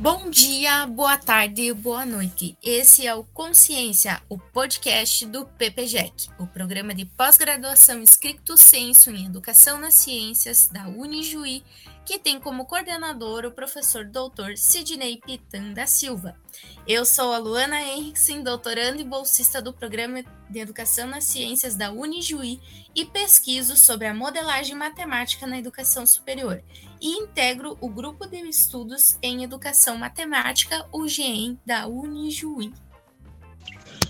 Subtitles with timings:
[0.00, 2.56] Bom dia, boa tarde, boa noite.
[2.62, 9.26] Esse é o Consciência, o podcast do PPGEC, o programa de pós-graduação escrito senso em
[9.26, 11.62] Educação nas Ciências da Unijuí,
[12.06, 16.34] que tem como coordenador o professor doutor Sidney Pitan da Silva.
[16.88, 21.92] Eu sou a Luana Henriksen, doutoranda e bolsista do Programa de Educação nas Ciências da
[21.92, 22.58] Unijuí
[22.94, 26.62] e pesquiso sobre a modelagem matemática na educação superior
[27.00, 32.72] e integro o Grupo de Estudos em Educação Matemática, o GEM, da Unijuí.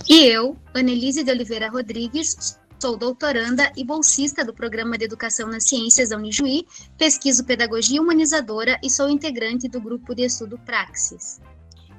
[0.08, 5.68] E eu, Annelise de Oliveira Rodrigues, Sou doutoranda e bolsista do Programa de Educação nas
[5.68, 11.42] Ciências da Unijuí, pesquiso Pedagogia Humanizadora e sou integrante do Grupo de Estudo Praxis.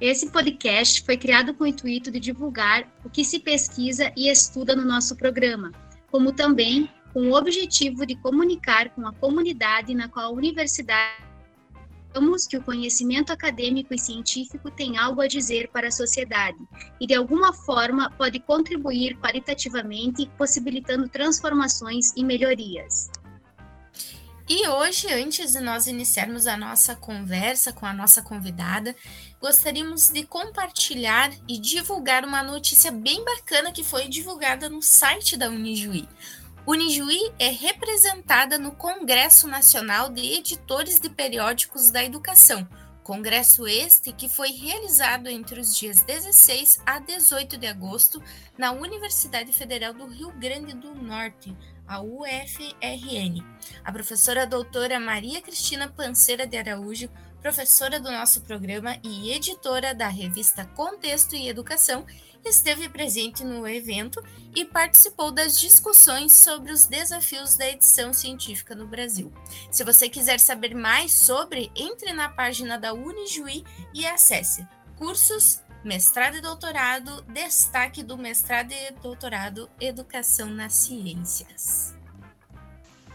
[0.02, 4.76] Esse podcast foi criado com o intuito de divulgar o que se pesquisa e estuda
[4.76, 5.71] no nosso programa,
[6.10, 11.32] como também com o objetivo de comunicar com a comunidade na qual a universidade
[12.49, 16.58] que o conhecimento acadêmico e científico tem algo a dizer para a sociedade
[17.00, 23.10] e, de alguma forma, pode contribuir qualitativamente, possibilitando transformações e melhorias.
[24.50, 28.94] E hoje, antes de nós iniciarmos a nossa conversa com a nossa convidada,
[29.40, 35.48] gostaríamos de compartilhar e divulgar uma notícia bem bacana que foi divulgada no site da
[35.48, 36.05] Unijuí.
[36.65, 42.67] Unijuí é representada no Congresso Nacional de Editores de Periódicos da Educação,
[43.04, 48.21] congresso este que foi realizado entre os dias 16 a 18 de agosto
[48.55, 53.43] na Universidade Federal do Rio Grande do Norte, a UFRN.
[53.84, 57.09] A professora doutora Maria Cristina Panceira de Araújo
[57.41, 62.05] professora do nosso programa e editora da revista Contexto e Educação,
[62.50, 64.24] esteve presente no evento
[64.56, 69.31] e participou das discussões sobre os desafios da edição científica no Brasil.
[69.72, 73.63] Se você quiser saber mais sobre, entre na página da Unijuí
[73.94, 81.96] e acesse cursos, mestrado e doutorado, destaque do mestrado e doutorado Educação nas Ciências.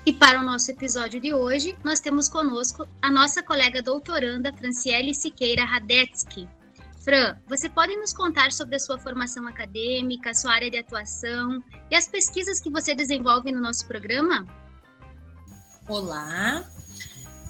[0.05, 5.13] E para o nosso episódio de hoje, nós temos conosco a nossa colega doutoranda Franciele
[5.13, 6.49] Siqueira Radetsky.
[7.07, 11.95] Fran, você pode nos contar sobre a sua formação acadêmica, sua área de atuação e
[11.95, 14.45] as pesquisas que você desenvolve no nosso programa?
[15.89, 16.69] Olá,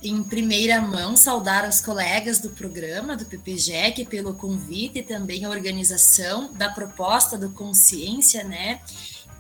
[0.03, 5.49] em primeira mão, saudar os colegas do programa do PPGEC pelo convite e também a
[5.49, 8.83] organização da proposta do Consciência, né?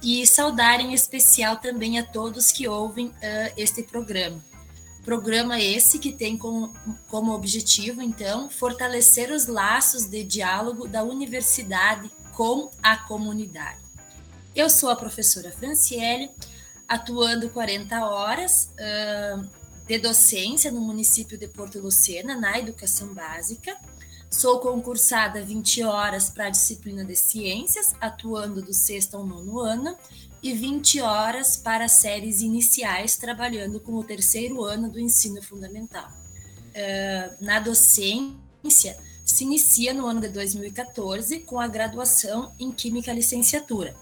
[0.02, 3.12] e saudar em especial também a todos que ouvem uh,
[3.54, 4.42] este programa.
[5.06, 6.74] Programa esse que tem como,
[7.06, 13.78] como objetivo, então, fortalecer os laços de diálogo da universidade com a comunidade.
[14.52, 16.28] Eu sou a professora Franciele,
[16.88, 19.48] atuando 40 horas uh,
[19.86, 23.78] de docência no município de Porto Lucena, na educação básica,
[24.28, 29.96] Sou concursada 20 horas para a disciplina de ciências, atuando do sexto ao nono ano,
[30.46, 36.08] e 20 horas para séries iniciais, trabalhando com o terceiro ano do ensino fundamental.
[36.08, 43.96] Uh, na docência, se inicia no ano de 2014 com a graduação em Química Licenciatura.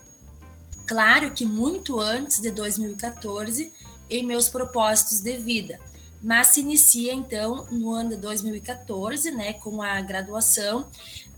[0.87, 3.73] Claro que muito antes de 2014,
[4.11, 5.81] em meus propósitos de vida,
[6.23, 10.87] mas se inicia então no ano de 2014, né, com a graduação,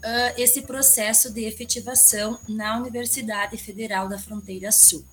[0.06, 5.04] uh, esse processo de efetivação na Universidade Federal da Fronteira Sul.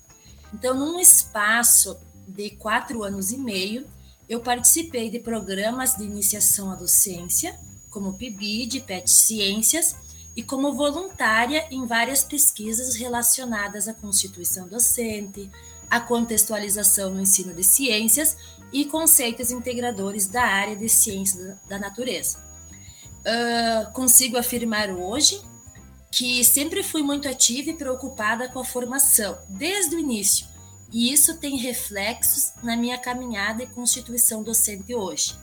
[0.52, 3.84] Então, num espaço de quatro anos e meio,
[4.28, 7.58] eu participei de programas de iniciação à docência,
[7.90, 9.96] como PIBID, PET Ciências,
[10.36, 15.50] e como voluntária em várias pesquisas relacionadas à constituição docente,
[15.88, 18.36] à contextualização no ensino de ciências
[18.72, 22.43] e conceitos integradores da área de ciência da natureza.
[23.24, 25.40] Uh, consigo afirmar hoje
[26.10, 30.46] que sempre fui muito ativa e preocupada com a formação, desde o início,
[30.92, 35.34] e isso tem reflexos na minha caminhada e constituição docente hoje.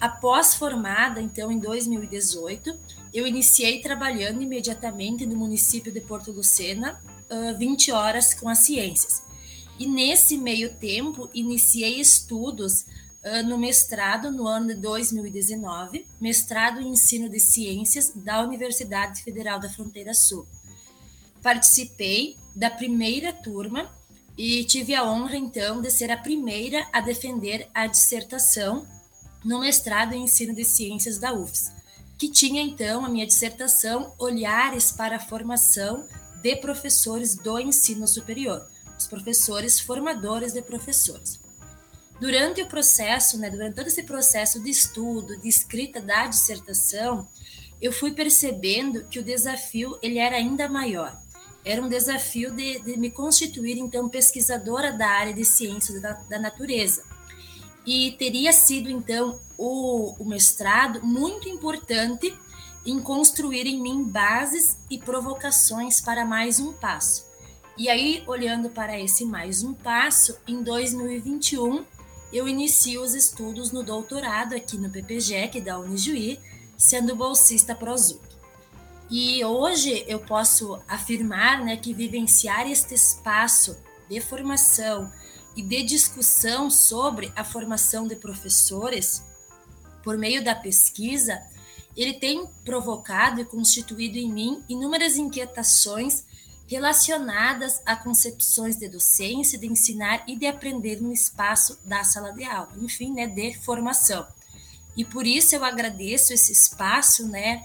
[0.00, 2.78] Após formada, então, em 2018,
[3.12, 9.24] eu iniciei trabalhando imediatamente no município de Porto Lucena, uh, 20 horas com as ciências.
[9.78, 12.84] E nesse meio tempo, iniciei estudos
[13.44, 19.68] no mestrado no ano de 2019, mestrado em ensino de ciências da Universidade Federal da
[19.68, 20.46] Fronteira Sul.
[21.42, 23.90] Participei da primeira turma
[24.36, 28.86] e tive a honra, então, de ser a primeira a defender a dissertação
[29.44, 31.72] no mestrado em ensino de ciências da UFS,
[32.18, 36.06] que tinha, então, a minha dissertação Olhares para a Formação
[36.42, 38.66] de Professores do Ensino Superior
[38.98, 41.38] os professores formadores de professores.
[42.20, 47.28] Durante o processo, né, durante todo esse processo de estudo, de escrita da dissertação,
[47.80, 51.20] eu fui percebendo que o desafio ele era ainda maior.
[51.64, 56.38] Era um desafio de, de me constituir, então, pesquisadora da área de ciências da, da
[56.38, 57.02] natureza.
[57.84, 62.34] E teria sido, então, o, o mestrado muito importante
[62.84, 67.26] em construir em mim bases e provocações para mais um passo.
[67.76, 71.84] E aí, olhando para esse mais um passo, em 2021,
[72.36, 76.38] eu inicio os estudos no doutorado aqui no PPGEC da Unijuí,
[76.76, 78.20] sendo bolsista ProZuc.
[79.10, 83.74] E hoje eu posso afirmar né, que vivenciar este espaço
[84.10, 85.10] de formação
[85.56, 89.24] e de discussão sobre a formação de professores
[90.04, 91.40] por meio da pesquisa,
[91.96, 96.24] ele tem provocado e constituído em mim inúmeras inquietações
[96.66, 102.44] relacionadas a concepções de docência, de ensinar e de aprender no espaço da sala de
[102.44, 104.26] aula, enfim, né, de formação.
[104.96, 107.64] E por isso eu agradeço esse espaço, né,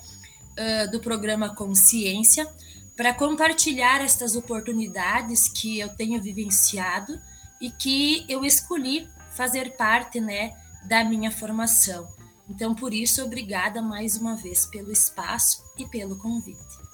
[0.92, 2.48] do programa Consciência,
[2.96, 7.20] para compartilhar estas oportunidades que eu tenho vivenciado
[7.60, 12.08] e que eu escolhi fazer parte, né, da minha formação.
[12.50, 16.91] Então, por isso, obrigada mais uma vez pelo espaço e pelo convite.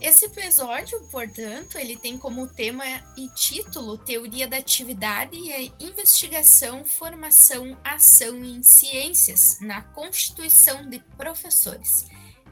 [0.00, 2.84] Esse episódio, portanto, ele tem como tema
[3.16, 12.06] e título Teoria da Atividade e Investigação, Formação, Ação em Ciências na Constituição de Professores,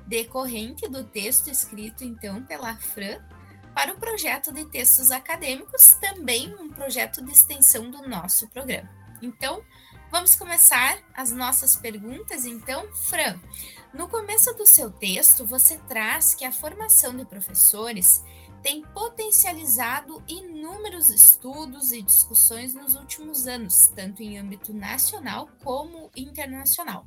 [0.06, 3.20] decorrente do texto escrito então pela Fran
[3.74, 8.88] para o projeto de textos acadêmicos, também um projeto de extensão do nosso programa.
[9.20, 9.62] Então,
[10.12, 12.44] vamos começar as nossas perguntas.
[12.44, 13.40] Então, Fran,
[13.94, 18.22] no começo do seu texto, você traz que a formação de professores
[18.62, 27.06] tem potencializado inúmeros estudos e discussões nos últimos anos, tanto em âmbito nacional como internacional.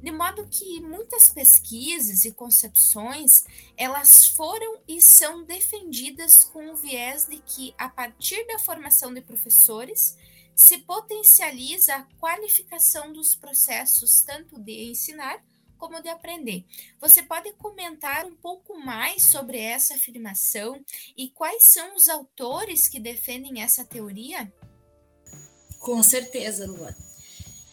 [0.00, 3.44] De modo que muitas pesquisas e concepções,
[3.76, 9.20] elas foram e são defendidas com o viés de que a partir da formação de
[9.20, 10.16] professores
[10.54, 15.42] se potencializa a qualificação dos processos tanto de ensinar
[15.76, 16.64] como de aprender.
[17.00, 20.82] Você pode comentar um pouco mais sobre essa afirmação
[21.16, 24.50] e quais são os autores que defendem essa teoria?
[25.78, 26.96] Com certeza, Luana.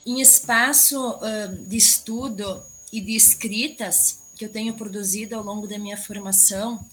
[0.05, 2.61] Em espaço uh, de estudo
[2.91, 6.83] e de escritas que eu tenho produzido ao longo da minha formação,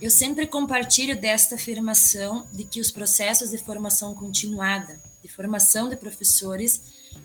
[0.00, 5.96] eu sempre compartilho desta afirmação de que os processos de formação continuada, de formação de
[5.96, 6.80] professores,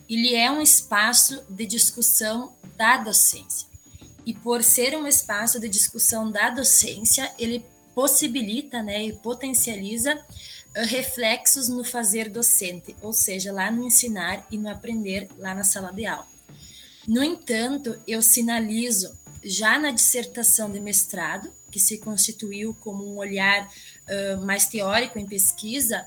[0.09, 3.67] ele é um espaço de discussão da docência.
[4.25, 7.63] E por ser um espaço de discussão da docência, ele
[7.93, 14.57] possibilita né, e potencializa uh, reflexos no fazer docente, ou seja, lá no ensinar e
[14.57, 16.27] no aprender lá na sala de aula.
[17.07, 23.67] No entanto, eu sinalizo já na dissertação de mestrado, que se constituiu como um olhar
[23.67, 26.05] uh, mais teórico em pesquisa,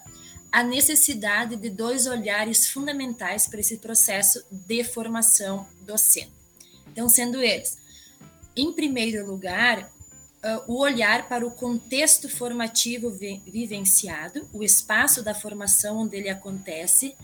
[0.54, 6.30] a necessidade de dois olhares fundamentais para esse processo de formação docente.
[6.92, 7.76] Então, sendo eles,
[8.54, 15.34] em primeiro lugar, uh, o olhar para o contexto formativo vi vivenciado, o espaço da
[15.34, 17.16] formação onde ele acontece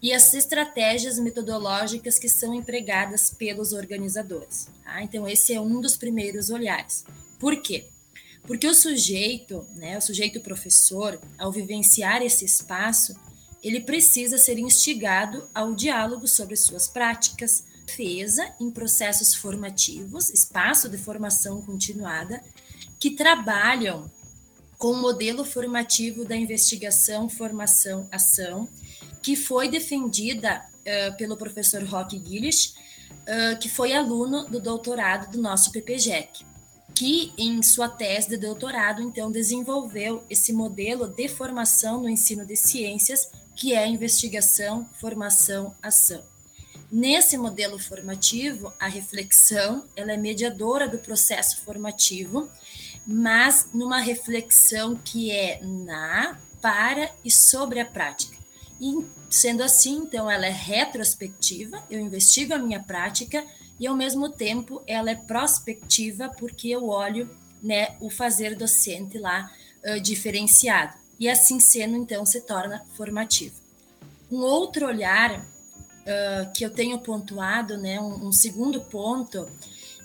[0.00, 4.68] e as estratégias metodológicas que são empregadas pelos organizadores.
[4.84, 5.02] Tá?
[5.02, 7.04] Então, esse é um dos primeiros olhares.
[7.40, 7.88] Por quê?
[8.46, 13.14] Porque o sujeito, né, o sujeito professor, ao vivenciar esse espaço,
[13.62, 20.98] ele precisa ser instigado ao diálogo sobre suas práticas, defesa em processos formativos, espaço de
[20.98, 22.40] formação continuada,
[22.98, 24.10] que trabalham
[24.76, 28.68] com o modelo formativo da investigação, formação, ação,
[29.22, 32.74] que foi defendida uh, pelo professor Roque Gillish,
[33.10, 36.44] uh, que foi aluno do doutorado do nosso PPGEC
[36.96, 42.56] que em sua tese de doutorado, então, desenvolveu esse modelo de formação no ensino de
[42.56, 46.24] ciências, que é investigação, formação, ação.
[46.90, 52.48] Nesse modelo formativo, a reflexão ela é mediadora do processo formativo,
[53.06, 58.38] mas numa reflexão que é na, para e sobre a prática.
[58.80, 63.44] E sendo assim, então, ela é retrospectiva, eu investigo a minha prática
[63.78, 67.28] e ao mesmo tempo ela é prospectiva porque eu olho
[67.62, 69.50] né, o fazer docente lá
[69.84, 70.94] uh, diferenciado.
[71.18, 73.54] E assim sendo, então, se torna formativo.
[74.30, 79.48] Um outro olhar uh, que eu tenho pontuado, né, um, um segundo ponto,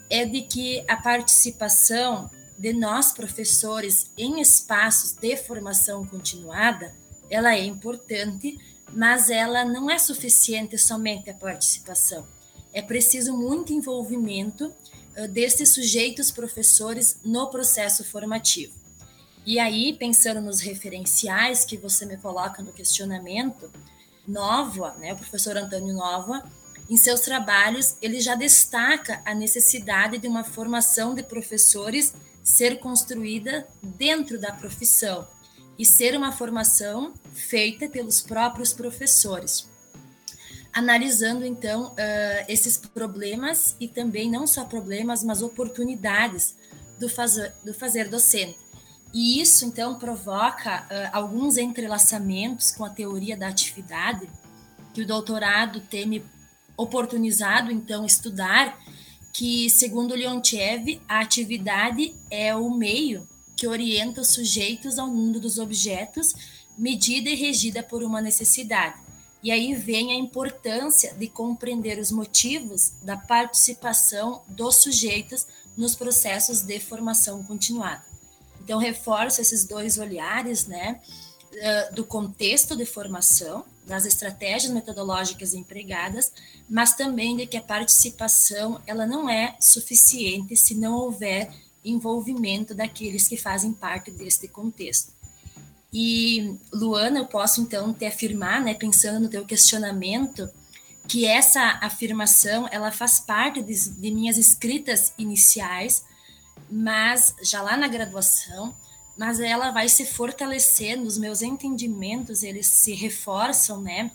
[0.10, 6.94] é de que a participação de nós professores em espaços de formação continuada,
[7.30, 8.58] ela é importante
[8.94, 12.26] mas ela não é suficiente somente a participação.
[12.74, 14.74] É preciso muito envolvimento
[15.18, 18.74] uh, desses sujeitos professores no processo formativo.
[19.46, 23.72] E aí, pensando nos referenciais que você me coloca no questionamento,
[24.28, 26.44] Nova, né, o professor Antônio Nova,
[26.90, 32.14] em seus trabalhos, ele já destaca a necessidade de uma formação de professores
[32.44, 35.28] ser construída dentro da profissão
[35.78, 39.71] e ser uma formação feita pelos próprios professores.
[40.74, 46.56] Analisando então uh, esses problemas e também não só problemas, mas oportunidades
[47.00, 48.58] do fazer, do fazer docente.
[49.14, 54.30] E isso então provoca uh, alguns entrelaçamentos com a teoria da atividade
[54.94, 56.26] que o doutorado tem me
[56.78, 58.78] oportunizado então estudar
[59.34, 65.58] que segundo Leontiev a atividade é o meio que orienta os sujeitos ao mundo dos
[65.60, 66.34] objetos,
[66.78, 68.96] medida e regida por uma necessidade.
[69.44, 76.62] E aí vem a importância de compreender os motivos da participação dos sujeitos nos processos
[76.62, 78.04] de formação continuada.
[78.64, 81.02] Então, reforço esses dois olhares, né,
[81.94, 86.32] do contexto de formação, das estratégias metodológicas empregadas,
[86.70, 91.52] mas também de que a participação ela não é suficiente se não houver
[91.84, 95.12] envolvimento daqueles que fazem parte deste contexto.
[95.94, 100.50] E, Luana, eu posso então te afirmar, né, pensando no teu questionamento,
[101.08, 106.06] que essa afirmação ela faz parte de, de minhas escritas iniciais,
[106.70, 108.74] mas já lá na graduação,
[109.18, 114.10] mas ela vai se fortalecendo, os meus entendimentos, eles se reforçam, né?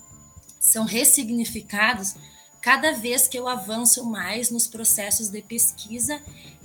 [0.59, 2.15] São ressignificados
[2.59, 6.19] cada vez que eu avanço mais nos processos de pesquisa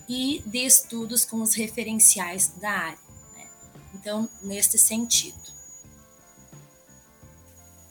[0.09, 3.12] e de estudos com os referenciais da área.
[3.95, 5.53] Então, neste sentido.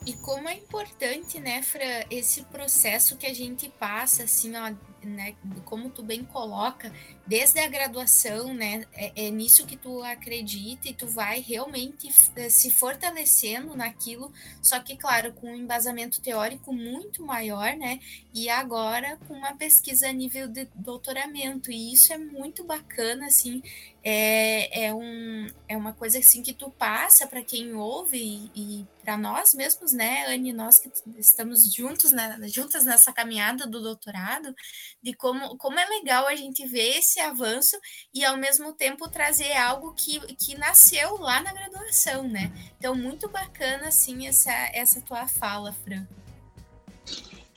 [0.06, 5.36] E como é importante, né, Fra, esse processo que a gente passa, assim, ó, né,
[5.64, 6.92] como tu bem coloca,
[7.32, 12.50] desde a graduação, né, é, é, nisso que tu acredita e tu vai realmente eh,
[12.50, 18.02] se fortalecendo naquilo, só que, claro, com um embasamento teórico muito maior, né,
[18.34, 23.64] e agora com uma pesquisa a nível de doutoramento, e isso é muito bacana, assim,
[24.04, 28.88] é, é, um, é uma coisa assim que tu passa para quem ouve e, e
[29.02, 34.54] para nós mesmos, né, Anne, nós que estamos juntos, né, juntas nessa caminhada do doutorado,
[35.02, 37.78] de como, como é legal a gente ver esse avanço
[38.14, 42.52] e ao mesmo tempo trazer algo que, que nasceu lá na graduação, né?
[42.78, 46.08] Então, muito bacana, assim, essa, essa tua fala, Fran.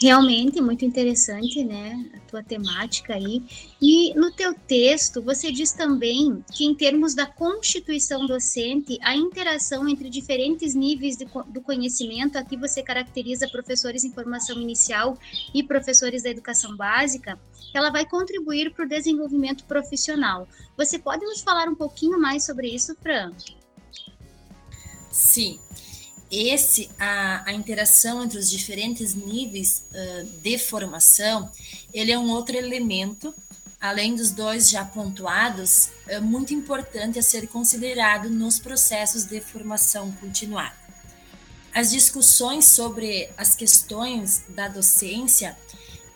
[0.00, 3.42] Realmente muito interessante, né, a tua temática aí.
[3.80, 9.88] E no teu texto, você diz também que em termos da constituição docente, a interação
[9.88, 15.16] entre diferentes níveis de, do conhecimento, aqui você caracteriza professores em formação inicial
[15.54, 17.38] e professores da educação básica,
[17.72, 20.48] ela vai contribuir para o desenvolvimento profissional.
[20.76, 23.32] Você pode nos falar um pouquinho mais sobre isso, Fran?
[25.10, 25.60] Sim
[26.30, 31.50] esse a, a interação entre os diferentes níveis uh, de formação
[31.92, 33.34] ele é um outro elemento
[33.80, 40.10] além dos dois já pontuados é muito importante a ser considerado nos processos de formação
[40.12, 40.74] continuada.
[41.74, 45.56] As discussões sobre as questões da docência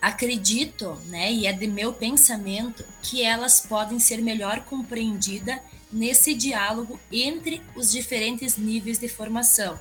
[0.01, 5.61] acredito né e é de meu pensamento que elas podem ser melhor compreendidas
[5.93, 9.79] nesse diálogo entre os diferentes níveis de formação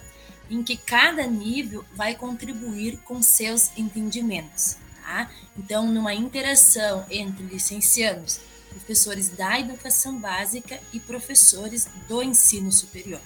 [0.50, 4.78] em que cada nível vai contribuir com seus entendimentos.
[5.04, 5.30] Tá?
[5.58, 8.40] Então, numa interação entre licenciados,
[8.70, 13.22] professores da educação básica e professores do ensino superior.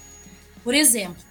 [0.63, 1.21] Por exemplo,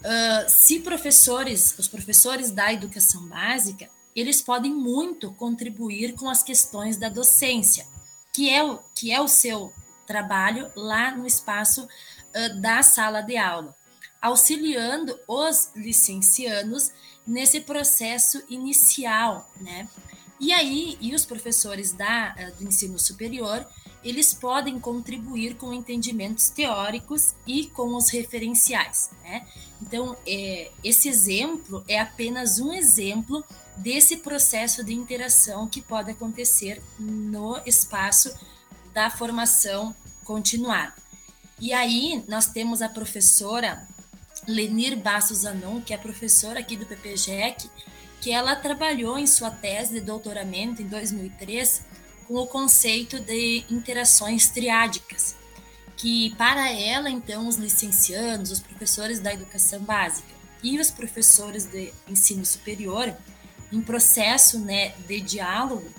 [0.00, 6.96] uh, se professores, os professores da educação básica, eles podem muito contribuir com as questões
[6.96, 7.86] da docência,
[8.32, 9.72] que é o, que é o seu
[10.06, 13.74] trabalho lá no espaço uh, da sala de aula
[14.22, 16.92] auxiliando os licencianos
[17.26, 19.88] nesse processo inicial, né?
[20.38, 23.66] E aí, e os professores da, eh, do ensino superior,
[24.02, 29.46] eles podem contribuir com entendimentos teóricos e com os referenciais, né?
[29.80, 33.44] Então, é, esse exemplo é apenas um exemplo
[33.76, 38.32] desse processo de interação que pode acontecer no espaço
[38.92, 40.94] da formação continuada.
[41.60, 43.86] E aí, nós temos a professora
[44.46, 47.70] Lenir Bassos Anon, que é professora aqui do PPGEC,
[48.20, 51.82] que ela trabalhou em sua tese de doutoramento em 2003
[52.26, 55.36] com o conceito de interações triádicas,
[55.96, 60.32] que para ela, então, os licenciados, os professores da educação básica,
[60.62, 63.14] e os professores de ensino superior,
[63.72, 65.90] em processo né, de diálogo,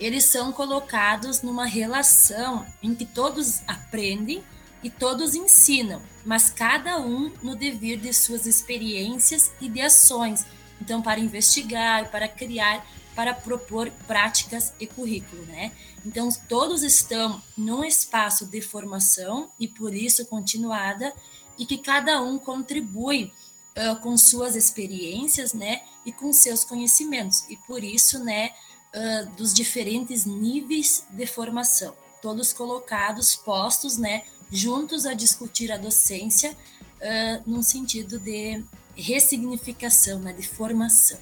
[0.00, 4.42] eles são colocados numa relação em que todos aprendem
[4.82, 10.44] e todos ensinam, mas cada um no dever de suas experiências e de ações.
[10.80, 15.72] Então, para investigar, para criar, para propor práticas e currículo, né?
[16.06, 21.12] Então, todos estão num espaço de formação e por isso continuada
[21.58, 23.32] e que cada um contribui
[23.76, 27.44] uh, com suas experiências, né, e com seus conhecimentos.
[27.48, 28.50] E por isso, né,
[28.94, 36.52] uh, dos diferentes níveis de formação, todos colocados, postos, né, juntos a discutir a docência
[36.52, 38.64] uh, num sentido de
[38.96, 41.18] ressignificação, né, de formação.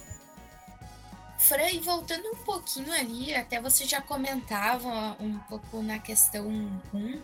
[1.39, 6.49] Fran, voltando um pouquinho ali, até você já comentava um pouco na questão
[6.93, 7.23] 1,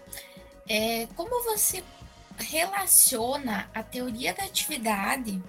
[0.68, 1.82] é, como você
[2.38, 5.42] relaciona a teoria da atividade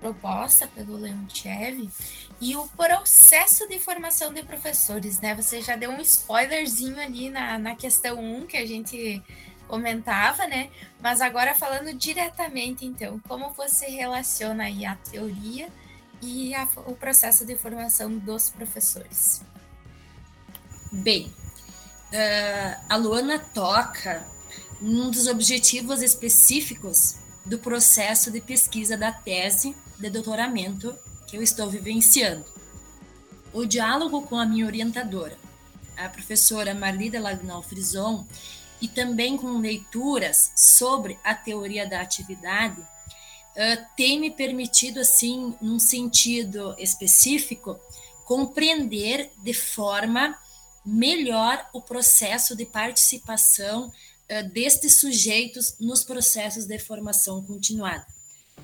[0.00, 1.88] proposta pelo Leontiev
[2.40, 5.34] e o processo de formação de professores, né?
[5.36, 9.22] Você já deu um spoilerzinho ali na, na questão 1 que a gente
[9.72, 10.68] comentava, né?
[11.00, 15.70] Mas agora falando diretamente, então, como você relaciona aí a teoria
[16.20, 19.40] e a, o processo de formação dos professores?
[20.92, 24.28] Bem, uh, a Luana toca
[24.78, 30.94] num dos objetivos específicos do processo de pesquisa da tese de doutoramento
[31.26, 32.44] que eu estou vivenciando.
[33.54, 35.38] O diálogo com a minha orientadora,
[35.96, 38.26] a professora Marlida Lagnol Frison,
[38.82, 45.78] e também com leituras sobre a teoria da atividade, uh, tem me permitido, assim, num
[45.78, 47.78] sentido específico,
[48.24, 50.36] compreender de forma
[50.84, 58.04] melhor o processo de participação uh, destes sujeitos nos processos de formação continuada.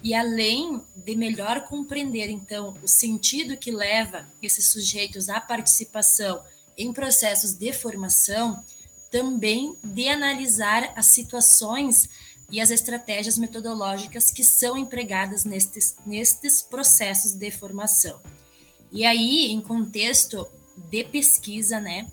[0.03, 6.43] E além de melhor compreender, então, o sentido que leva esses sujeitos à participação
[6.77, 8.65] em processos de formação,
[9.11, 12.09] também de analisar as situações
[12.51, 18.21] e as estratégias metodológicas que são empregadas nestes, nestes processos de formação.
[18.91, 20.47] E aí, em contexto
[20.91, 22.07] de pesquisa, né,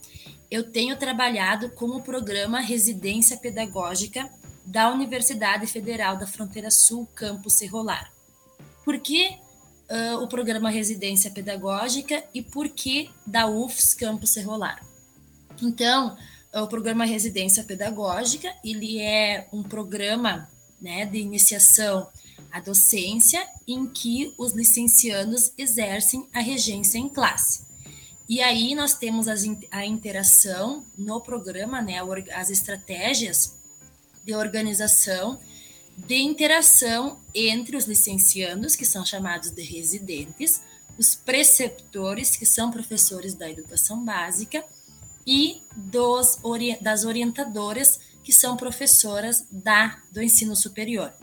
[0.52, 4.30] eu tenho trabalhado com o programa Residência Pedagógica
[4.66, 8.12] da Universidade Federal da Fronteira Sul, Campus Serrolar.
[8.84, 9.30] Por que
[9.90, 14.84] uh, o programa Residência Pedagógica e por que da UFS Campus Serrolar?
[15.62, 16.18] Então,
[16.62, 20.50] o programa Residência Pedagógica, ele é um programa
[20.82, 22.08] né, de iniciação
[22.52, 27.66] à docência em que os licenciados exercem a regência em classe.
[28.28, 32.00] E aí nós temos as, a interação no programa, né,
[32.34, 33.56] as estratégias
[34.24, 35.40] de organização,
[35.98, 40.62] de interação entre os licenciados, que são chamados de residentes,
[40.98, 44.66] os preceptores, que são professores da educação básica,
[45.26, 46.40] e dos,
[46.82, 51.14] das orientadoras, que são professoras da, do ensino superior.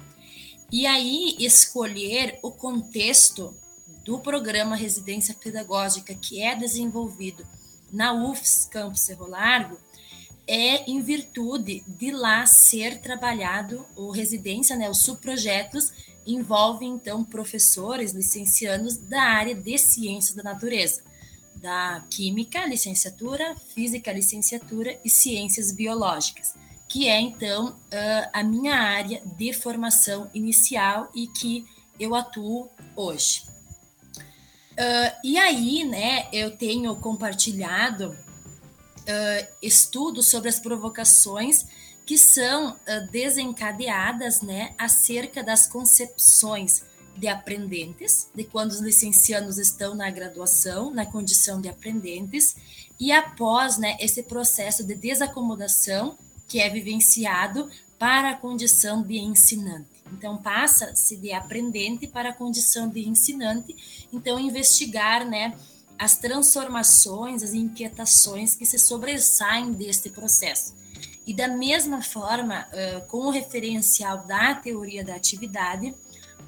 [0.71, 3.55] E aí, escolher o contexto
[4.05, 7.47] do programa Residência Pedagógica que é desenvolvido
[7.93, 9.79] na UFS Campus Cerro Largo,
[10.47, 15.93] é em virtude de lá ser trabalhado o residência, né, os subprojetos
[16.27, 21.03] envolvem então professores, licenciados da área de ciências da natureza,
[21.63, 26.55] da química, licenciatura, física, licenciatura e ciências biológicas,
[26.89, 27.77] que é então
[28.33, 31.65] a minha área de formação inicial e que
[31.99, 33.45] eu atuo hoje.
[35.23, 41.65] e aí, né, eu tenho compartilhado uh, estudos sobre as provocações
[42.05, 42.77] que são
[43.13, 46.83] desencadeadas né, acerca das concepções
[47.17, 52.57] de aprendentes, de quando os licenciados estão na graduação, na condição de aprendentes,
[52.99, 56.17] e após né, esse processo de desacomodação
[56.49, 59.89] que é vivenciado para a condição de ensinante.
[60.13, 63.75] Então, passa-se de aprendente para a condição de ensinante,
[64.13, 65.57] então, investigar né,
[65.99, 70.75] as transformações, as inquietações que se sobressaem deste processo.
[71.27, 72.67] E da mesma forma,
[73.09, 75.95] com o referencial da teoria da atividade,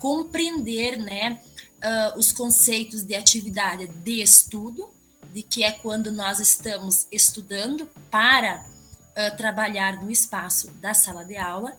[0.04, 1.40] compreender né,
[1.82, 4.90] uh, os conceitos de atividade de estudo,
[5.32, 11.38] de que é quando nós estamos estudando para uh, trabalhar no espaço da sala de
[11.38, 11.74] aula,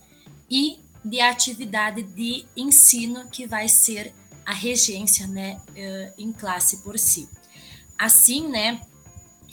[0.50, 4.12] e de atividade de ensino, que vai ser
[4.44, 5.60] a regência né,
[6.18, 7.28] em classe por si.
[7.96, 8.80] Assim, né,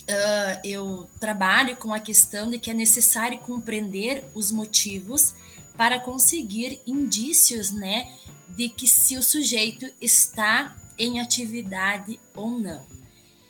[0.01, 5.36] uh, eu trabalho com a questão de que é necessário compreender os motivos
[5.77, 8.12] para conseguir indícios, né,
[8.55, 12.85] de que se o sujeito está em atividade ou não.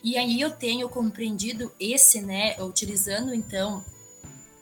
[0.03, 3.83] E aí eu tenho compreendido esse, né, utilizando então,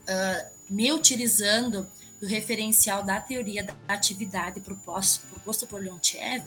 [0.01, 1.87] uh, me utilizando
[2.19, 6.43] do referencial da teoria da atividade proposto, proposto por Leontiev,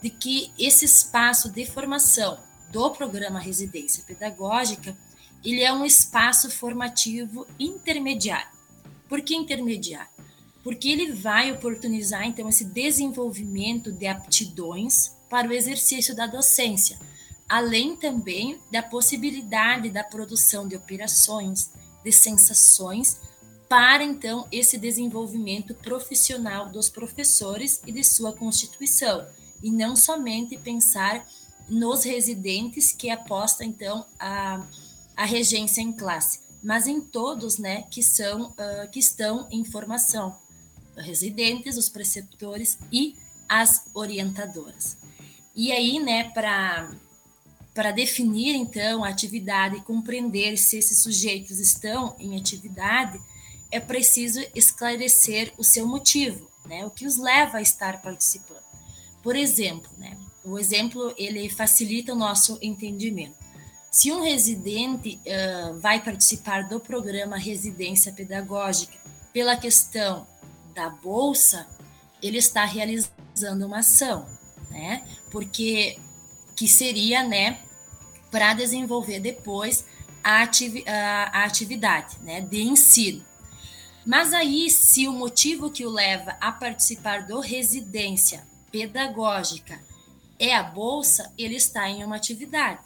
[0.00, 2.38] de que esse espaço de formação
[2.70, 4.96] do programa Residência Pedagógica,
[5.44, 8.50] ele é um espaço formativo intermediário.
[9.08, 10.17] Por que intermediário?
[10.62, 16.98] Porque ele vai oportunizar, então, esse desenvolvimento de aptidões para o exercício da docência,
[17.48, 21.70] além também da possibilidade da produção de operações,
[22.04, 23.20] de sensações,
[23.68, 29.26] para então esse desenvolvimento profissional dos professores e de sua constituição,
[29.62, 31.26] e não somente pensar
[31.68, 34.66] nos residentes que aposta então a,
[35.16, 40.36] a regência em classe, mas em todos, né, que são uh, que estão em formação,
[41.00, 43.16] residentes, os preceptores e
[43.48, 44.96] as orientadoras.
[45.54, 46.90] E aí, né, para
[47.74, 53.20] para definir então a atividade e compreender se esses sujeitos estão em atividade,
[53.70, 58.64] é preciso esclarecer o seu motivo, né, o que os leva a estar participando.
[59.22, 63.36] Por exemplo, né, o exemplo ele facilita o nosso entendimento.
[63.92, 68.98] Se um residente uh, vai participar do programa Residência Pedagógica
[69.32, 70.26] pela questão
[70.78, 71.66] da bolsa,
[72.22, 74.24] ele está realizando uma ação,
[74.70, 75.04] né?
[75.28, 75.98] Porque
[76.54, 77.58] que seria, né,
[78.30, 79.84] para desenvolver depois
[80.22, 83.24] a, ativi a, a atividade, né, de ensino.
[84.06, 89.80] Mas aí, se o motivo que o leva a participar do residência pedagógica
[90.38, 92.80] é a bolsa, ele está em uma atividade.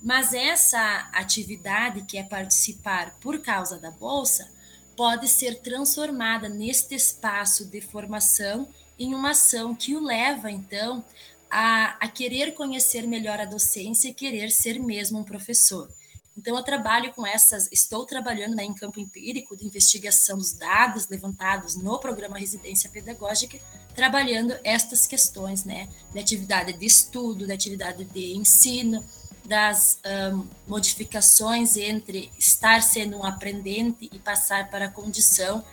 [0.00, 4.48] Mas essa atividade que é participar por causa da bolsa
[4.96, 11.04] pode ser transformada neste espaço de formação em uma ação que o leva, então,
[11.50, 15.88] a, a querer conhecer melhor a docência e querer ser mesmo um professor.
[16.36, 21.08] Então, eu trabalho com essas, estou trabalhando né, em campo empírico de investigação dos dados
[21.08, 23.58] levantados no programa Residência Pedagógica,
[23.94, 29.02] trabalhando estas questões, né, de atividade de estudo, de atividade de ensino,
[29.46, 30.00] das
[30.32, 35.64] um, modificações entre estar sendo um aprendente e passar para a condição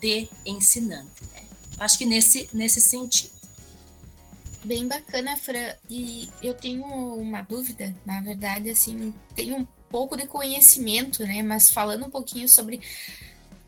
[0.00, 1.24] de ensinante.
[1.32, 1.42] Né?
[1.78, 3.38] Acho que nesse, nesse sentido.
[4.64, 5.74] Bem bacana, Fran.
[5.88, 11.42] E eu tenho uma dúvida, na verdade, assim, tenho um pouco de conhecimento, né?
[11.42, 12.80] Mas falando um pouquinho sobre.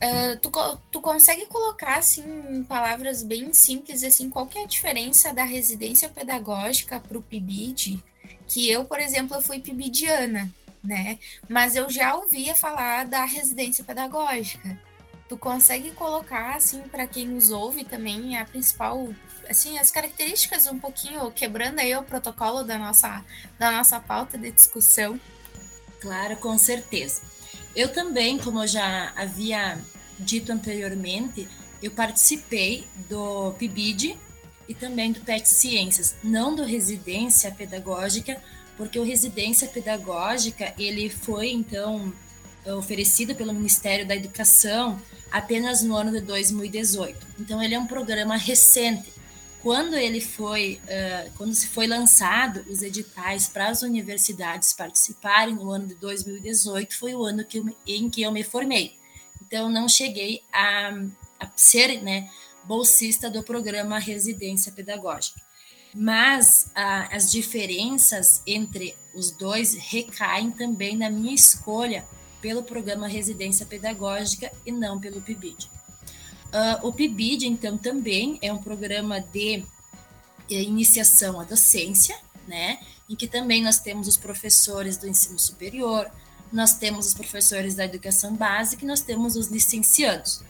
[0.02, 0.50] Uh, tu,
[0.90, 5.44] tu consegue colocar, assim, em palavras bem simples, assim, qual que é a diferença da
[5.44, 8.02] residência pedagógica para o PIBID?
[8.50, 10.50] Que eu, por exemplo, eu fui PIBIDiana,
[10.82, 11.18] né?
[11.48, 14.76] Mas eu já ouvia falar da residência pedagógica.
[15.28, 19.08] Tu consegue colocar, assim, para quem nos ouve também, a principal
[19.48, 23.24] assim, as características um pouquinho quebrando aí o protocolo da nossa
[23.58, 25.20] da nossa pauta de discussão.
[26.00, 27.22] Claro, com certeza.
[27.76, 29.78] Eu também, como eu já havia
[30.18, 31.48] dito anteriormente,
[31.80, 34.18] eu participei do PIBID
[34.70, 38.40] e também do PET Ciências, não do Residência Pedagógica,
[38.76, 42.12] porque o Residência Pedagógica, ele foi, então,
[42.78, 47.18] oferecido pelo Ministério da Educação apenas no ano de 2018.
[47.40, 49.12] Então, ele é um programa recente,
[49.60, 55.68] quando ele foi, uh, quando se foi lançado os editais para as universidades participarem no
[55.68, 58.94] ano de 2018, foi o ano que eu, em que eu me formei.
[59.42, 60.94] Então, não cheguei a,
[61.40, 62.30] a ser né,
[62.64, 65.40] bolsista do programa Residência Pedagógica.
[65.94, 72.04] Mas uh, as diferenças entre os dois recaem também na minha escolha
[72.40, 75.68] pelo programa Residência Pedagógica e não pelo PIBID.
[76.52, 79.64] Uh, o PIBID, então, também é um programa de
[80.50, 82.80] eh, iniciação à docência, né?
[83.08, 86.10] Em que também nós temos os professores do ensino superior,
[86.52, 90.42] nós temos os professores da educação básica e nós temos os licenciados.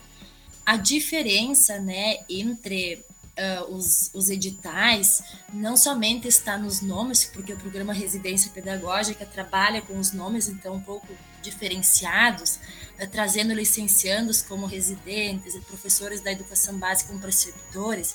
[0.70, 3.04] A diferença, né, entre
[3.36, 5.20] uh, os, os editais
[5.52, 10.74] não somente está nos nomes, porque o programa Residência Pedagógica trabalha com os nomes, então,
[10.74, 11.08] um pouco
[11.42, 12.60] diferenciados,
[13.00, 18.14] uh, trazendo licenciandos como residentes professores da educação básica como preceptores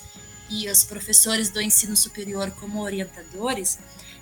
[0.49, 3.77] e os professores do ensino superior como orientadores,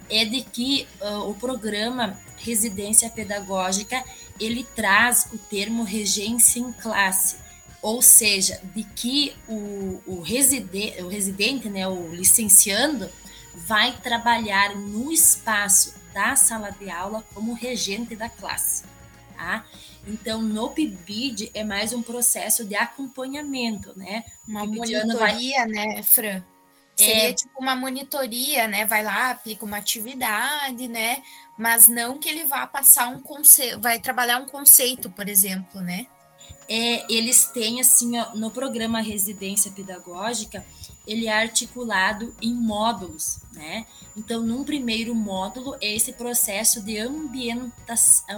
[0.09, 4.03] é de que uh, o programa Residência Pedagógica
[4.39, 7.42] ele traz o termo regência em classe,
[7.83, 13.09] ou seja, de que o, o, reside, o residente, né, o licenciando,
[13.53, 18.85] vai trabalhar no espaço da sala de aula como regente da classe.
[19.35, 19.65] tá?
[20.07, 24.23] Então, no PIBID é mais um processo de acompanhamento, né?
[24.47, 25.67] Uma monitoria, vai...
[25.67, 26.41] né, Fran?
[26.95, 27.33] Seria é...
[27.33, 28.85] tipo uma monitoria, né?
[28.85, 31.21] Vai lá, aplica uma atividade, né?
[31.57, 36.07] Mas não que ele vá passar um conceito, vai trabalhar um conceito, por exemplo, né?
[36.67, 40.65] É, eles têm, assim, no programa Residência Pedagógica,
[41.05, 43.85] ele é articulado em módulos, né?
[44.15, 47.95] Então, num primeiro módulo, é esse processo de ambienta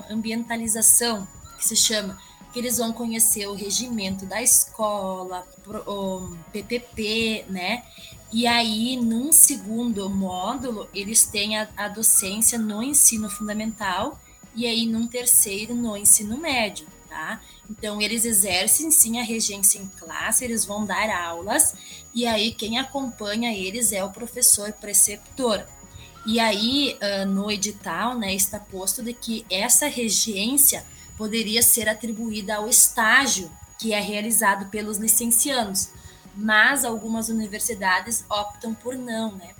[0.09, 2.19] ambientalização, que se chama,
[2.51, 5.45] que eles vão conhecer o regimento da escola,
[5.85, 7.83] o PPP, né?
[8.31, 14.19] E aí, num segundo módulo, eles têm a, a docência no ensino fundamental
[14.55, 17.41] e aí num terceiro no ensino médio, tá?
[17.69, 21.73] Então, eles exercem sim a regência em classe, eles vão dar aulas,
[22.13, 25.65] e aí quem acompanha eles é o professor preceptor.
[26.27, 26.97] E aí,
[27.27, 30.85] no edital, né, está posto de que essa regência
[31.17, 35.89] poderia ser atribuída ao estágio que é realizado pelos licenciados,
[36.35, 39.53] mas algumas universidades optam por não, né?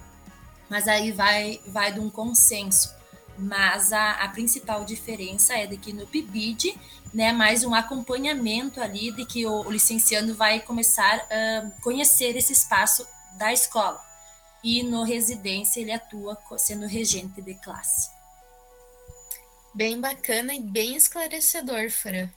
[0.70, 2.94] Mas aí vai, vai de um consenso.
[3.38, 6.78] Mas a, a principal diferença é de que no PIBID,
[7.14, 12.54] né, mais um acompanhamento ali de que o, o licenciando vai começar a conhecer esse
[12.54, 13.06] espaço
[13.38, 14.02] da escola.
[14.64, 18.10] E no residência ele atua sendo regente de classe.
[19.74, 22.30] Bem bacana e bem esclarecedor, Fran.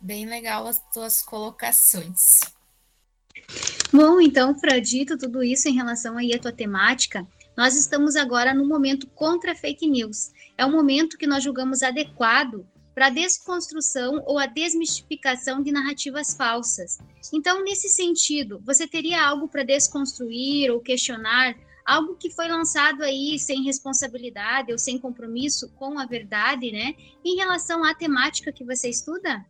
[0.00, 2.40] Bem legal as tuas colocações.
[3.92, 8.54] Bom, então, Fran, dito tudo isso em relação aí à tua temática, nós estamos agora
[8.54, 10.30] no momento contra fake news.
[10.60, 16.34] É o momento que nós julgamos adequado para a desconstrução ou a desmistificação de narrativas
[16.34, 16.98] falsas.
[17.32, 23.38] Então, nesse sentido, você teria algo para desconstruir ou questionar algo que foi lançado aí
[23.38, 26.94] sem responsabilidade ou sem compromisso com a verdade, né?
[27.24, 29.42] Em relação à temática que você estuda?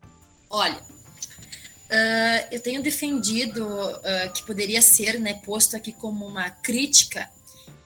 [0.48, 7.28] Olha, uh, eu tenho defendido uh, que poderia ser né, posto aqui como uma crítica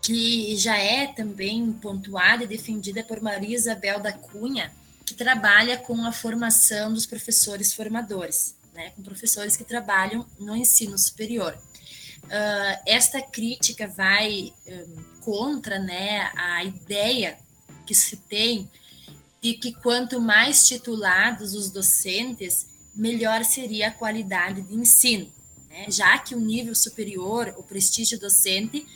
[0.04, 4.70] que já é também pontuada e defendida por Maria Isabel da Cunha,
[5.06, 10.98] que trabalha com a formação dos professores formadores, né, com professores que trabalham no ensino
[10.98, 11.58] superior.
[12.24, 17.38] Uh, esta crítica vai um, contra né, a ideia
[17.86, 18.70] que se tem
[19.40, 25.32] de que quanto mais titulados os docentes, melhor seria a qualidade de ensino,
[25.70, 25.86] né?
[25.88, 28.86] já que o nível superior, o prestígio docente,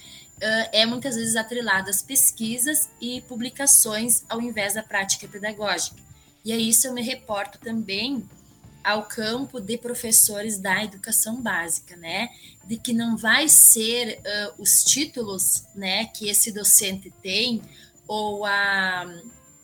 [0.72, 5.96] é muitas vezes atrelado às pesquisas e publicações ao invés da prática pedagógica.
[6.44, 8.24] E a isso eu me reporto também
[8.82, 12.30] ao campo de professores da educação básica, né?
[12.64, 17.60] De que não vai ser uh, os títulos, né, que esse docente tem
[18.06, 19.06] ou a,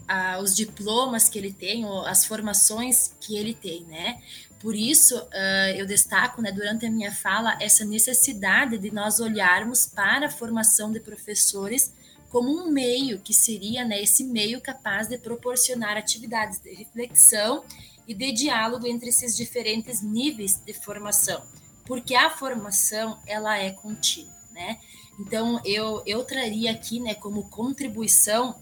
[0.06, 4.20] a, os diplomas que ele tem ou as formações que ele tem, né?
[4.64, 9.84] Por isso, uh, eu destaco né, durante a minha fala essa necessidade de nós olharmos
[9.84, 11.92] para a formação de professores
[12.30, 17.62] como um meio que seria né, esse meio capaz de proporcionar atividades de reflexão
[18.08, 21.42] e de diálogo entre esses diferentes níveis de formação,
[21.84, 24.78] porque a formação ela é contínua, né?
[25.20, 28.56] Então eu eu traria aqui, né, como contribuição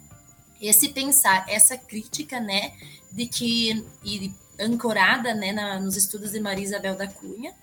[0.60, 2.72] esse pensar, essa crítica, né,
[3.12, 7.54] de que e ancorada né, na, nos estudos de Maria Isabel da Cunha,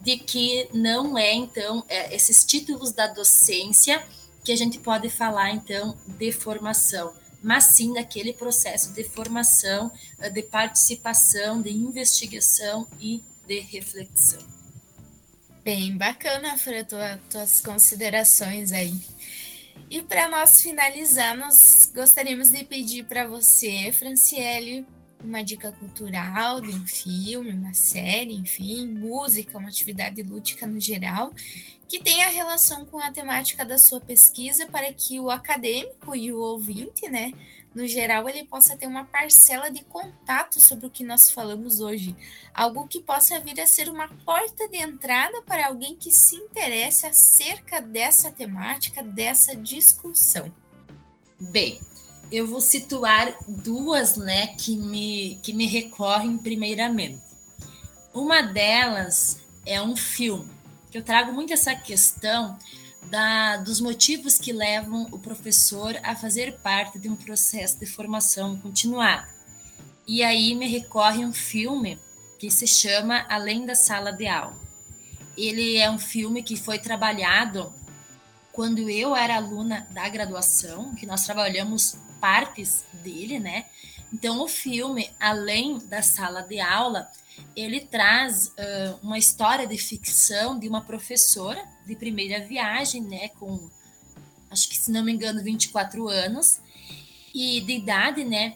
[0.00, 4.04] de que não é, então, é, esses títulos da docência
[4.44, 10.28] que a gente pode falar, então, de formação, mas sim daquele processo de formação, eh,
[10.28, 14.40] de participação, de investigação e de reflexão.
[15.62, 18.94] Bem bacana, Fran, tua, tuas considerações aí.
[19.90, 24.86] E para nós finalizar, nós gostaríamos de pedir para você, Franciele,
[25.24, 31.32] uma dica cultural de um filme, uma série, enfim, música, uma atividade lúdica no geral,
[31.88, 36.38] que tenha relação com a temática da sua pesquisa para que o acadêmico e o
[36.38, 37.32] ouvinte, né,
[37.74, 42.14] no geral, ele possa ter uma parcela de contato sobre o que nós falamos hoje,
[42.54, 47.04] algo que possa vir a ser uma porta de entrada para alguém que se interesse
[47.04, 50.54] acerca dessa temática, dessa discussão.
[51.40, 51.80] Bem,
[52.30, 57.20] eu vou situar duas, né, que me, que me recorrem primeiramente.
[58.12, 60.50] Uma delas é um filme,
[60.90, 62.58] que eu trago muito essa questão
[63.10, 68.56] da, dos motivos que levam o professor a fazer parte de um processo de formação
[68.56, 69.28] continuada.
[70.06, 71.98] E aí me recorre um filme
[72.38, 74.56] que se chama Além da Sala de Aula.
[75.36, 77.72] Ele é um filme que foi trabalhado
[78.52, 83.66] quando eu era aluna da graduação, que nós trabalhamos partes dele, né?
[84.10, 87.10] Então, o filme, além da sala de aula,
[87.54, 93.68] ele traz uh, uma história de ficção de uma professora de primeira viagem, né, com,
[94.50, 96.60] acho que se não me engano, 24 anos,
[97.34, 98.54] e de idade, né,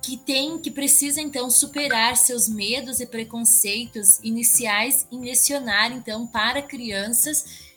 [0.00, 6.62] que tem, que precisa então superar seus medos e preconceitos iniciais em lecionar então para
[6.62, 7.71] crianças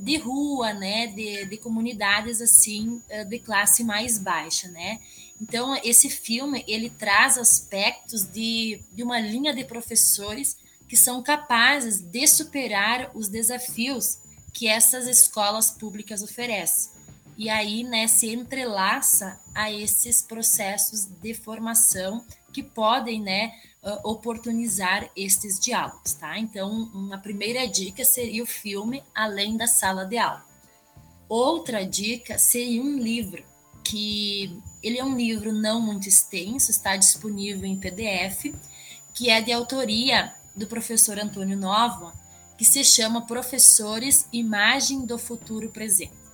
[0.00, 5.00] de rua, né, de, de comunidades assim uh, de classe mais baixa, né.
[5.40, 10.56] Então esse filme ele traz aspectos de, de uma linha de professores
[10.88, 14.18] que são capazes de superar os desafios
[14.52, 16.98] que essas escolas públicas oferecem
[17.38, 23.52] e aí né, se entrelaça a esses processos de formação que podem né,
[24.04, 26.12] oportunizar estes diálogos.
[26.14, 26.38] Tá?
[26.38, 30.44] Então, uma primeira dica seria o filme Além da Sala de Aula.
[31.28, 33.44] Outra dica seria um livro,
[33.84, 38.54] que ele é um livro não muito extenso, está disponível em PDF,
[39.14, 42.12] que é de autoria do professor Antônio Nova,
[42.56, 46.27] que se chama Professores Imagem do Futuro Presente.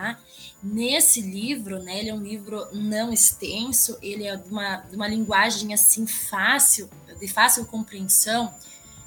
[0.00, 0.18] Tá?
[0.62, 5.06] Nesse livro, né, ele é um livro não extenso, ele é de uma, de uma
[5.06, 6.88] linguagem assim fácil,
[7.20, 8.50] de fácil compreensão,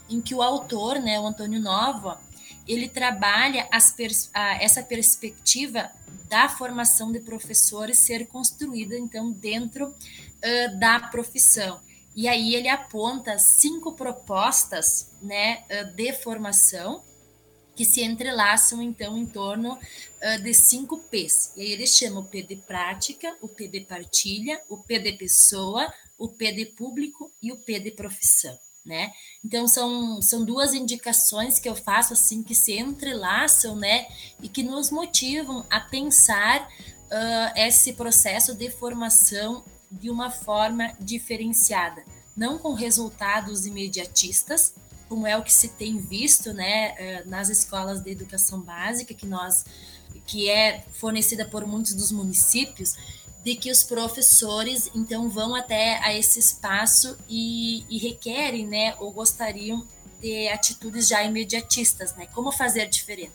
[0.08, 2.22] em que o autor, né, o Antônio Nova,
[2.68, 5.90] ele trabalha pers a, essa perspectiva
[6.30, 11.82] da formação de professores ser construída então dentro uh, da profissão.
[12.16, 15.64] E aí ele aponta cinco propostas, né,
[15.96, 17.02] de formação
[17.76, 21.52] que se entrelaçam então em torno uh, de cinco P's.
[21.56, 25.14] E aí ele chama o P de prática, o P de partilha, o P de
[25.14, 28.58] pessoa, o P de público e o P de profissão.
[28.86, 29.14] Né?
[29.44, 34.06] Então são, são duas indicações que eu faço assim que se entrelaçam, né,
[34.42, 36.68] e que nos motivam a pensar
[37.14, 42.04] uh, esse processo de formação de uma forma diferenciada,
[42.36, 44.74] não com resultados imediatistas,
[45.14, 49.28] como é o que se tem visto né, eh, nas escolas de educação básica, que
[49.28, 49.64] nós
[50.26, 52.96] que é fornecida por muitos dos municípios,
[53.44, 59.12] de que os professores então vão até a esse espaço e, e requerem, né, ou
[59.12, 59.88] gostariam
[60.20, 63.34] de atitudes já imediatistas, né, como fazer diferente.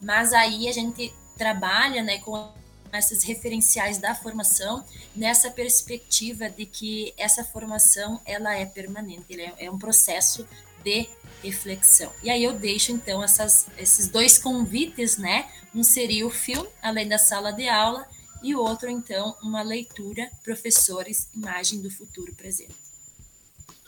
[0.00, 2.52] Mas aí a gente trabalha, né, com
[2.92, 4.84] esses referenciais da formação
[5.16, 10.46] nessa perspectiva de que essa formação ela é permanente, é, é um processo
[10.82, 11.08] de
[11.42, 12.12] reflexão.
[12.22, 15.48] E aí eu deixo então essas, esses dois convites, né?
[15.74, 18.06] Um seria o filme, além da sala de aula,
[18.42, 22.74] e o outro então uma leitura, professores, imagem do futuro presente.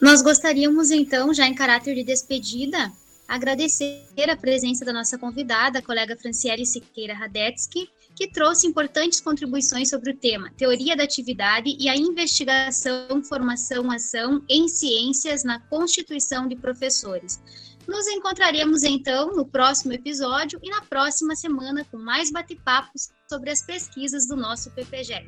[0.00, 2.90] Nós gostaríamos então, já em caráter de despedida,
[3.28, 7.88] agradecer a presença da nossa convidada, a colega Franciele Siqueira Radetsky,
[8.20, 14.44] que trouxe importantes contribuições sobre o tema Teoria da Atividade e a Investigação, Formação, Ação
[14.46, 17.40] em Ciências na Constituição de Professores.
[17.88, 23.62] Nos encontraremos então no próximo episódio e na próxima semana com mais bate-papos sobre as
[23.62, 25.26] pesquisas do nosso PPGEC.